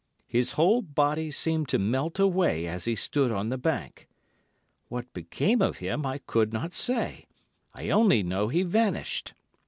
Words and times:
His 0.25 0.53
whole 0.53 0.81
body 0.81 1.29
seemed 1.29 1.69
to 1.69 1.77
melt 1.77 2.17
away 2.17 2.65
as 2.65 2.85
he 2.85 2.95
stood 2.95 3.31
on 3.31 3.49
the 3.49 3.57
bank. 3.59 4.09
What 4.87 5.13
became 5.13 5.61
of 5.61 5.77
him 5.77 6.07
I 6.07 6.17
could 6.17 6.51
not 6.51 6.73
say, 6.73 7.27
I 7.75 7.91
only 7.91 8.23
know 8.23 8.47
he 8.47 8.63
vanished. 8.63 9.35